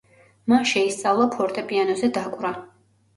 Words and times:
მან 0.53 0.63
შეისწავლა 0.69 1.27
ფორტეპიანოზე 1.35 2.09
დაკვრა. 2.17 2.51